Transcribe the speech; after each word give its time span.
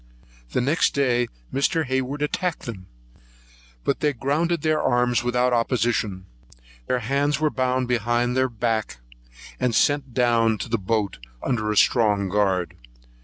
Next 0.55 0.95
day 0.95 1.27
Mr. 1.53 1.85
Hayward 1.85 2.23
attacked 2.23 2.61
them, 2.61 2.87
but 3.83 3.99
they 3.99 4.13
grounded 4.13 4.63
their 4.63 4.81
arms 4.81 5.23
without 5.23 5.53
opposition; 5.53 6.25
their 6.87 7.01
hands 7.01 7.39
were 7.39 7.51
bound 7.51 7.87
behind 7.87 8.35
their 8.35 8.49
back 8.49 8.97
and 9.59 9.75
sent 9.75 10.11
down 10.15 10.57
to 10.57 10.69
the 10.69 10.79
boat 10.79 11.19
under 11.43 11.69
a 11.69 11.77
strong 11.77 12.29
guard. 12.29 12.75